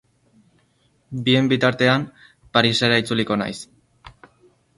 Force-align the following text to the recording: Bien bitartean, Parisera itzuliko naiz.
Bien 1.27 1.49
bitartean, 1.51 2.07
Parisera 2.57 2.99
itzuliko 3.05 3.39
naiz. 3.45 3.57